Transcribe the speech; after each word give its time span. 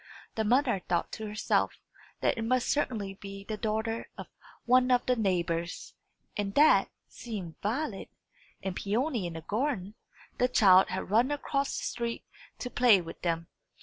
The 0.33 0.43
mother 0.43 0.79
thought 0.89 1.11
to 1.11 1.27
herself 1.27 1.75
that 2.21 2.35
it 2.35 2.41
must 2.41 2.69
certainly 2.71 3.13
be 3.13 3.43
the 3.43 3.55
daughter 3.55 4.09
of 4.17 4.25
one 4.65 4.89
of 4.89 5.05
the 5.05 5.15
neighbours, 5.15 5.93
and 6.35 6.55
that, 6.55 6.89
seeing 7.07 7.53
Violet, 7.61 8.09
and 8.63 8.75
Peony 8.75 9.27
in 9.27 9.33
the 9.33 9.41
garden, 9.41 9.93
the 10.39 10.47
child 10.47 10.87
had 10.87 11.11
run 11.11 11.29
across 11.29 11.77
the 11.77 11.83
street 11.83 12.23
to 12.57 12.71
play 12.71 12.99
with 12.99 13.21
them. 13.21 13.45